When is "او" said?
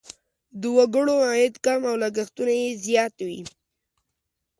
1.89-1.95